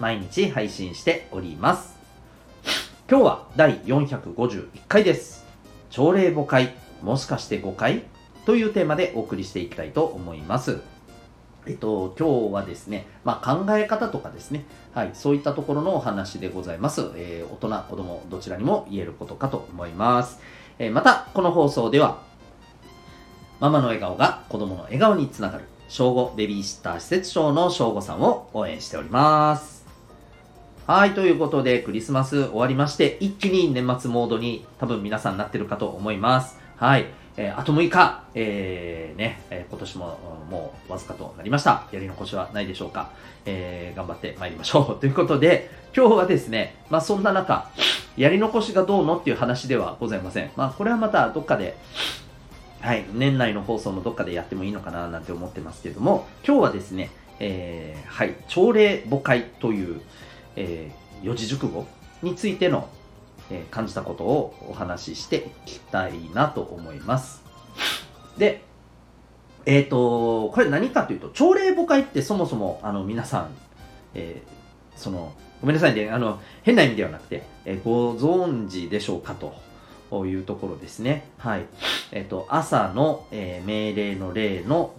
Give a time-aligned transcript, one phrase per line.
[0.00, 1.94] 毎日配信しております
[3.08, 5.44] 今日は第451回です
[5.90, 8.04] 朝礼5回もしかして5回
[8.46, 10.80] というテーマでお送りしていきたいと思います
[11.66, 17.02] えっと、今日はですね、まあ、考え方とかですね、はい、そういったところのお話でございます。
[17.16, 20.40] えー、大人、子供、どちらにも言えることかと思います。
[20.78, 22.22] えー、また、この放送では、
[23.60, 29.79] ママの笑顔が子供の笑顔につながる、正午ベビーシッター施設長の正午さんを応援しております。
[30.92, 36.58] はい、ということで、クリスマス終わりまして、一気に年末モードに多分皆さんなってるかと思います。
[36.78, 37.06] はい。
[37.36, 40.18] えー、あと6日、えー、ね、えー、今年も
[40.50, 41.86] もうわずかとなりました。
[41.92, 43.12] やり残しはないでしょうか。
[43.46, 44.98] えー、頑張って参りましょう。
[44.98, 47.70] ということで、今日はですね、まあそんな中、
[48.16, 50.50] やり残しがどうのっていう話ではございません。
[50.56, 51.76] まあこれはまたどっかで、
[52.80, 60.00] はい、年内の放送のどっかでやってもいいのかななんて思ってますけども、今日はですね、えー、はい、朝礼母会という、
[60.60, 61.86] えー、四字熟語
[62.22, 62.88] についての
[63.50, 67.42] え感じたことをお話ししていきたいなと思います。
[68.38, 68.62] で、
[69.66, 73.50] えっ、ー、と、これ何かというと、朝礼母会ってそもそも、あの、皆さん、
[74.14, 81.28] えー、その、ごめんなさいね、あの、変な意味ではなくて、えー、ご存知でしょうかというところですね。
[81.38, 81.66] はい。
[82.12, 84.94] えっ、と、朝の、え命令の例の、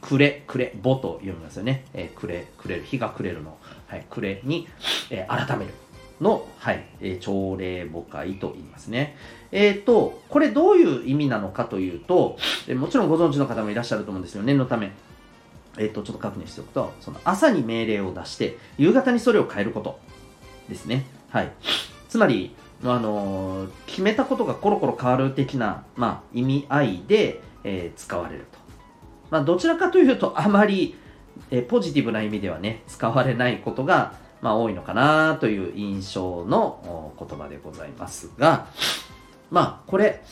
[0.00, 1.84] くれ、くれ、ぼと読みますよね。
[1.92, 4.68] えくれ、くれる、日が暮れるの、はい、くれに、
[5.10, 5.74] え改める。
[6.20, 9.16] の、はい、えー、朝礼母会と言いますね。
[9.52, 14.42] えっ、ー、と、これどういう意味なのかというと、えー、もちろんご存知の方もいらっしゃると思うんですよ。
[14.42, 14.92] 念のため。
[15.78, 20.00] えっ、と、ちょっと確認しておくと、その朝に命令を出して、夕方にそれを変えること
[20.68, 21.06] ですね。
[21.30, 21.52] はい。
[22.08, 22.54] つまり、
[22.84, 28.58] あの決めたことがコロコロ変わる的な、まあ、意味合いで、え使われると。
[29.30, 30.96] まあ、どちらかというと、あまり、
[31.50, 38.66] えポジティブな意味ではね、使われないことが、まあ、多いのかなという印象の言葉でございますが、
[39.50, 40.22] まあ、これ、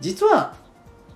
[0.00, 0.56] 実は、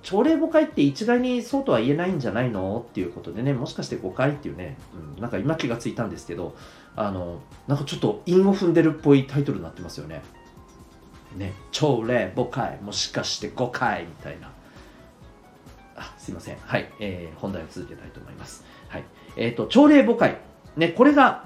[0.03, 4.79] 朝礼誤解って一概にそうとは言えないんじゃないのっていうことでね、もしかして誤解っていうね、
[5.17, 6.57] うん、なんか今気がついたんですけど、
[6.97, 10.23] あの、なんかちょっと韻を踏んでるっぽいタイトルになってますよね。
[11.37, 14.51] ね、朝礼誤解、もしかして誤解みたいな。
[16.29, 16.59] すいません。
[16.61, 18.63] はい、えー、本題を続けたいと思います。
[18.89, 19.05] はい。
[19.37, 20.37] えっ、ー、と、朝礼誤解。
[20.77, 21.45] ね、これが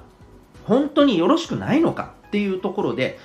[0.65, 2.15] 本当によろしくないのか？
[2.27, 3.17] っていうところで、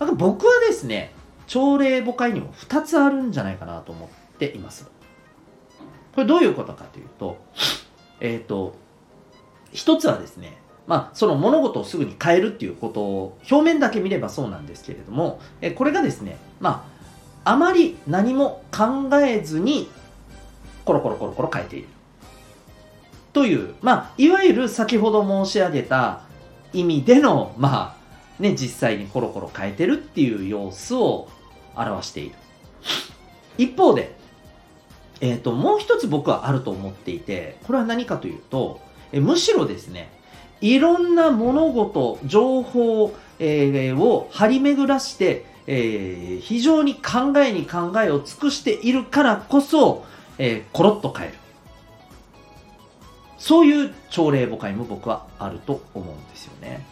[0.00, 1.12] なんか僕はですね、
[1.46, 4.08] 朝礼母会にも2つあるんじゃないかなと思っ
[4.38, 4.90] ています。
[6.16, 7.38] これどういうことかというと、
[8.18, 8.74] えっ、ー、と、
[9.72, 10.58] 一つはですね、
[10.88, 16.88] まあ、その物事をすぐに変えるっていうことを表面だけ見ればそうなんですけれども、えこれがですね、ま
[17.44, 19.88] あ、あまり何も考えずに
[20.84, 21.88] コロコロコロコロ変えている。
[23.32, 26.22] という、まあ、いわゆる先ほど申し上げた
[26.72, 27.96] 意味での、ま
[28.38, 31.28] あ、ね、実際にコロコロ変えてるっていう様子を
[31.76, 32.34] 表している。
[33.58, 34.14] 一方で、
[35.20, 38.80] えっ、ー、と、もう一つ僕はあると思っていて、これは何かというと、
[39.12, 40.10] えむしろですね、
[40.60, 50.04] いろんな物事、情報、えー、を張り巡らして、えー、非常に考えに考えを尽くしているからこそ、
[50.38, 51.38] えー、コロッと変える。
[53.38, 56.84] そういう朝礼母会も僕はあると思うんですよね。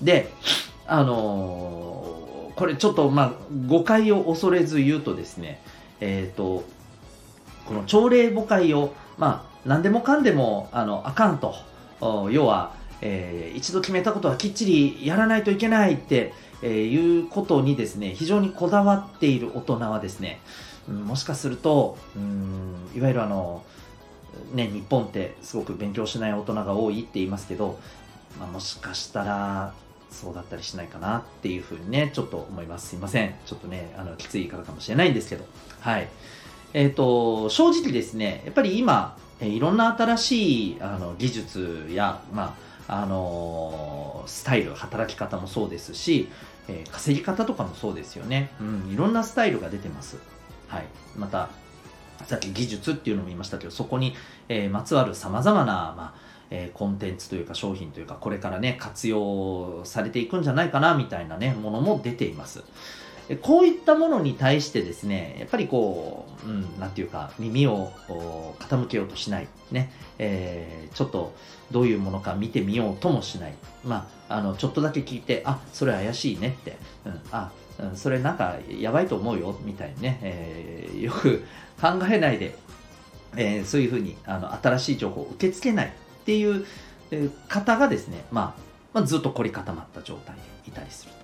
[0.00, 0.32] で、
[0.86, 3.32] あのー、これちょっとまあ
[3.66, 5.62] 誤解を恐れず言うとですね、
[6.00, 6.64] えっ、ー、と、
[7.66, 11.54] この朝礼母会を、まあ何でもかんでもあのあかんと、
[12.30, 20.40] 要は、えー、一度決めたことはきっちりやらないといけないって、えー、いうことにですね、非常にこだわっている大人はですね、
[20.88, 23.62] もしかすると、うん、いわゆるあの、
[24.52, 27.78] ね、日本ってすごく勉強しない大人が多いって言いますけど、
[28.38, 29.74] まあ、もしかしたら
[30.10, 32.88] そうだったりしないかなっていうふうにね、ちょっと思います。
[32.88, 33.34] すいません。
[33.46, 35.44] ちょっとね、あの、きつい言い方かもしれないんですけど。
[35.80, 36.08] はい。
[36.74, 42.56] えっ、ー、と、正直ですね、やっぱり今、いろんな新しいあの技術や、ま
[42.88, 46.28] あ、あの、スタイル、働き方もそうですし、
[46.68, 48.50] えー、稼ぎ方とかもそうですよね。
[48.60, 50.16] うん、いろんなスタイルが出てます。
[50.72, 50.86] はい。
[51.16, 51.50] また、
[52.24, 54.14] さっき技術っていうのも言いましたけど、そこに、
[54.48, 62.62] えー、まつわる様々な、まあえー、コンテンツというか商品というかこれからね活用されていくんじゃないかなみたいなねものも出ています。
[63.40, 67.90] こういったものに対してですねやっぱりこう、うん、なんていうか耳を
[68.58, 69.48] 傾けようとしない。
[69.70, 71.32] ね、えー、ちょっと
[71.70, 73.54] どういうものか見てみようともしない。
[73.84, 76.76] まああのちょっとだけ聞いてあそれ怪しいねって、
[77.06, 77.50] うん、あ
[77.94, 81.44] それなんかやばいと思うよみたいにね、えー、よく
[81.80, 82.54] 考えないで、
[83.36, 86.64] えー、そういうふうにあの新しい情報を受け付けないっていう
[87.48, 88.60] 方がですね、まあ、
[88.94, 91.18] まあ、ずっと凝り固まった状態でいたりすると。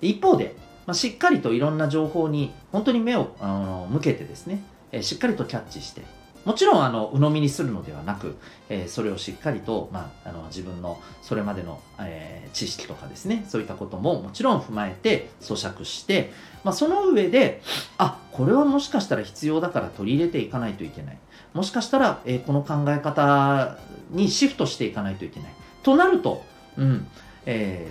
[0.00, 0.56] 一方で、
[0.86, 4.62] まあ、しっかりといろんな情報に本当に目をあの向けてですね、
[4.92, 6.02] えー、しっかりとキャッチして、
[6.46, 8.36] もちろんあの鵜呑みにするのではなく、
[8.68, 16.30] えー、それをしっかりと、まあ、あの自分のそれまでの、えー、知識とかですねそういったことももちろん踏まえて咀嚼して、
[16.62, 17.62] まあ、その上で
[17.98, 21.18] あこれはもしかしたら必要だから取り入れていかないといけない。
[21.52, 23.78] もしかしたら、えー、この考え方
[24.10, 25.54] にシフトしていかないといけない。
[25.82, 26.44] となると、
[26.76, 27.08] うん
[27.46, 27.86] え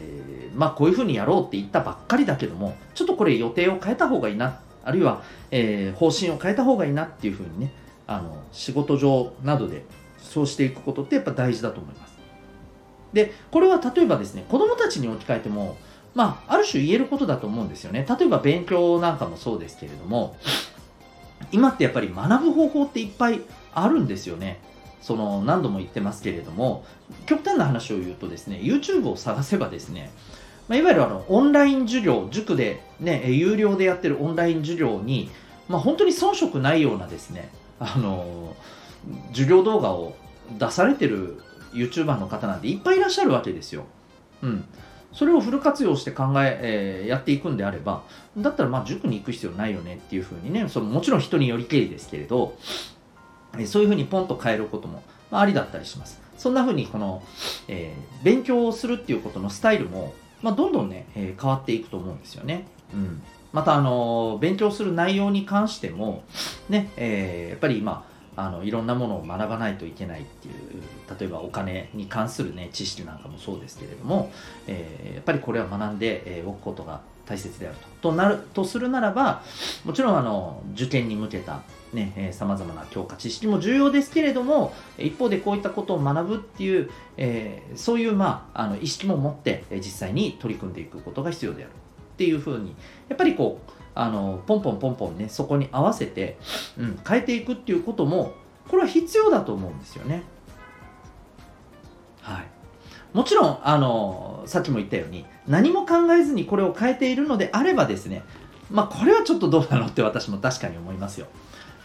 [0.54, 7.72] ー、まあこういうふうにやろうって言ったばっかりだけどもちょっとこれ予定を変えた方がいいなあるいは、えー、方針を変えた方がいいなっていうふうにね
[8.08, 9.84] あの仕事上などで
[10.18, 12.16] そうしていくことってやっぱ大事だと思います。
[13.14, 15.78] でこれは例えばですね子供たちに置き換えても
[16.14, 18.06] まあある種言えることだと思うんですよね。
[18.08, 20.36] 例えば勉強なんかもそうですけれども
[21.52, 23.42] 今ってやっぱり学ぶ方法っていっぱい
[23.74, 24.60] あるんですよね。
[25.02, 26.84] その何度も言ってますけれども
[27.28, 30.12] 極端な話を言うとですね YouTube を探せばですね
[30.68, 35.30] まあ、いわゆるあのオンライン授業、塾で、ね、有料でやってるオンライン授業に、
[35.68, 37.50] まあ、本当に遜色ないようなですね、
[37.80, 38.56] あの
[39.30, 40.16] 授業動画を
[40.58, 41.42] 出されてる
[41.74, 43.86] YouTuber の方なんていっぱいいらっしゃるわけですよ。
[44.42, 44.66] うん。
[45.12, 48.04] それをフル活用して考ええー、やっていくんであれば、
[48.38, 52.58] だったらまあ塾に行く必要ないよねっていうふうにね、そのもちろん人によりけりですけれど、
[53.58, 56.22] えそういうふうにポンと変えることも、まあ、ありだったりします。
[56.38, 57.24] そんなふうにこの、
[57.70, 62.68] えー、勉強をするっていうことのスタイルも、まあ、どんどんね、えー、変わっていくと思うんですよね。
[62.94, 63.24] うん。
[63.56, 66.26] また、あの、勉強する内容に関しても、
[66.68, 68.06] ね、えー、やっぱり今、
[68.36, 70.56] あのいろんなものを学ばないといけないっていう
[71.18, 74.30] 例えばお金に関する、ね、知識なんかもそうですけれども、
[74.68, 78.10] えー、やっぱりこれは学んでおくことが大切であると。
[78.10, 79.42] となるとするならば
[79.86, 81.62] もちろんあの受験に向けた
[82.34, 91.72] さまざまな教科知識も重要ですけれども一方でこういったことを学ぶっていう、えー、そういう、まあ、あの意識も持って実際に取り組んでいくことが必要である
[92.16, 92.74] っていうふうに
[93.10, 96.38] やっぱりこうあのポンポンポンポンねそこに合わせて、
[96.78, 98.34] うん、変えていくっていうことも
[98.70, 100.24] これは必要だと思うんですよね。
[102.22, 102.46] はい、
[103.14, 108.24] もちろんあのさっきも言ったように何も考えずにこれを変えているのであればですね
[108.72, 111.28] まあこれはちょっとどうなのって私も確かに思いますよ。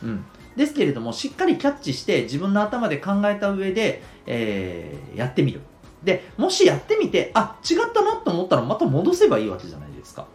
[0.02, 0.24] うん、
[0.56, 5.60] ですけれどもしっかりキャッチして自分の頭で考えた上で、えー、やってみる。
[6.02, 10.26] でもしやってみてあ違ったなと思ったらまた戻せばいいわけじゃないですか？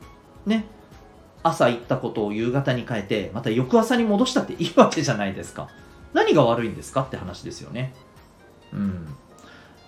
[0.45, 0.66] ね。
[1.44, 5.69] 朝行ったことを夕方に変えて、また翌朝に戻したっていいわけじゃないですか。
[6.13, 7.01] 何が悪いんですか？
[7.01, 7.94] って話ですよね。
[8.74, 9.07] うん。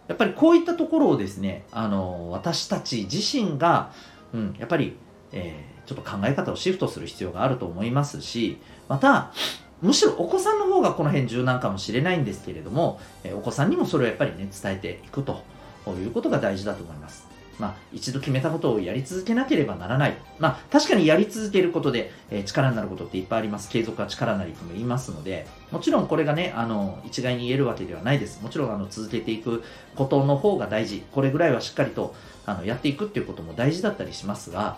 [0.07, 3.91] やっぱりこういったところをですね、あの、私たち自身が、
[4.33, 4.95] うん、やっぱり、
[5.33, 8.57] えー、ちょっと考え方をシフトする必要があると思いますし、
[8.87, 9.33] また、
[9.81, 15.43] むしろお子さんの方がこの辺柔軟かもしれないんですけれども、えお子さんにもそれをやっぱりね、伝えていくと
[15.87, 17.26] いうことが大事だと思います。
[17.59, 20.17] まあ、一度決めたことをやり続けなければならない。
[20.39, 23.69] まあ、確かにやり続けることで、えー、力になることっていっぱいあります。
[23.69, 28.41] 継続は力なりとも言いますので、もちろんこれがね、あの、一概に言えるわけではないです。
[28.43, 29.63] もちろん、あの、続けていく
[29.95, 31.03] ことの方が大事。
[31.11, 32.13] これぐらいはしっかりと、
[32.45, 34.77] あの、やっていくっていうことも大事だったりしますが、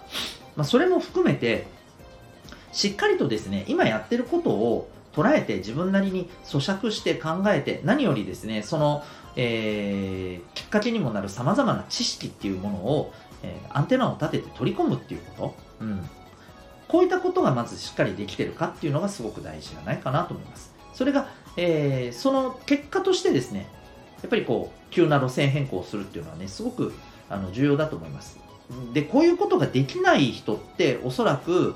[0.56, 1.68] まあ、それも含めて、
[2.72, 9.04] しっかりとですね、今やってることを捉えて自分なりに咀嚼して考えて、何よりですね、その、
[9.36, 16.10] えー、っかけにもなるさまざまな知識っていうものを、えー、アンテナを立てて取り込むっていうこと、うん、
[16.88, 20.74] こういったことがまずしっかりできてるかっていうのがすごく大事じゃないかなと思います。
[20.94, 23.68] それが、えー、その結果としてですね、
[24.22, 26.94] やっぱりこう、急な路線変更をするっていうのはね、すごく
[27.30, 28.38] あの重要だと思います。
[28.94, 31.76] で、こういうことができない人っておそらく、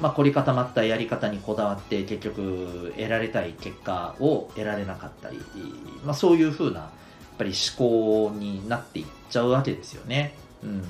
[0.00, 5.38] まあ、凝り固まったやり方にこだわって結局得られたい結果を得られなかったり、
[6.04, 6.90] まあ、そういうふうな
[7.42, 10.34] ぱり思考になっていっちゃうわけですよね。
[10.62, 10.82] うん、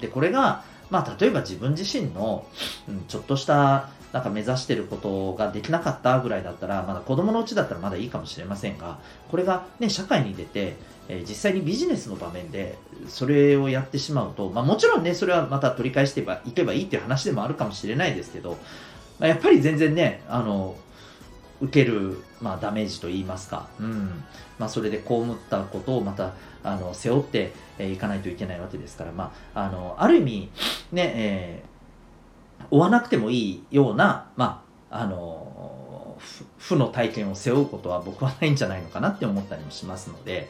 [0.00, 2.46] でこれが、まあ、例えば自分自身の、
[2.88, 8.98] うん、ちょっとしたなんか目指してることができなかったぐらいだったらまだ子供のうちだったらまだいいかもしれませんが
[9.30, 10.76] これが、ね、社会に出て
[11.08, 12.76] えー、実際にビジネスの場面で
[13.08, 18.58] それをやってしまうと、まあ、もちろんねそれはまた取り返していけばいいっていう話でもあるかもしれないですけど、
[19.18, 20.76] まあ、やっぱり全然ねあの
[21.60, 24.24] 受ける、まあ、ダメージといいますか、うん。
[24.58, 26.32] まあ、それで被ったことをまた
[26.62, 30.50] あの背負ってい、かないといけないわけですから、まあ、あのある意味、
[30.92, 36.18] ねえー、追わなくてもいいような、まあ、あの
[36.58, 40.48] 負の体験を背負うことは僕はないんじゃないのかなって思ったりもしますので、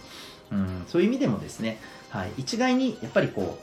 [0.50, 1.78] うん、そういう意味でもですね、
[2.10, 3.58] はい、一概にやっぱりこ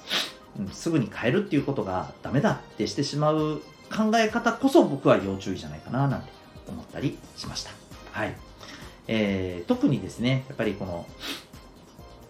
[0.58, 6.30] う、うん、すぐに変えるっていうことがダメだってしてしまう考え方こそ僕は要注意じゃないかななんて
[6.67, 7.72] 思ったりしました。
[8.12, 8.36] はい。
[9.08, 11.05] えー、特にですね、やっぱりこの、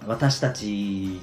[0.06, 1.22] 私たち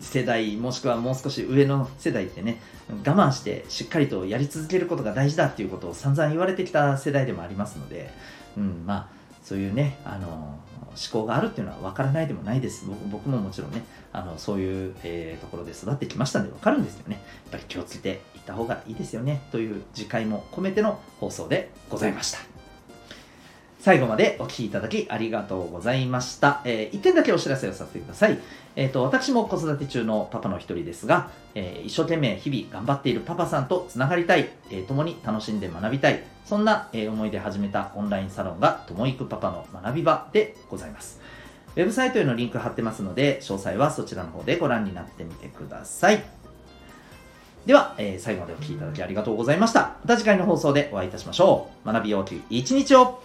[0.00, 8.10] 世代、もしくはもう少し上の世代ってね、我慢してしっかりとやり続けることが大事だっていうことを散々言われてきた世代でもありますので、
[8.56, 10.58] うん、まあ、そういうね、あの、
[10.90, 12.86] 思考があるっていうのは分からないでもないです。
[13.10, 17.14] 僕ももちろんね、あのそういう、えー、ところで育ってきましたんで分かるんですよね。
[17.14, 19.42] やっぱり気をつけていった方がいいですよね。
[19.52, 22.59] という次回も込めての放送でございました。
[23.80, 26.60] 最後までお聴きいただきありがとうございました。
[26.66, 28.38] えー、1点だけお知らせをさせてください。
[28.76, 41.18] えっ、ー、と、私も子育て中のパパの一人ですが、えー、一生懸命日々頑張っているパパさんとつながりたい、えー、共に楽しんで学びたい、そんな、え、思いで始めたオンラインサロンが、ともいくパパの学び場でございます。
[41.74, 46.22] ウェブサイトへのリンク貼ってますので、詳細はそちらの方でご覧になってみてください。
[47.64, 49.96] では、えー、最後までお聴きいただきありがとうございました。
[50.02, 51.86] また次回の放送でお会いいたしましょう。
[51.90, 53.22] 学びようき一日を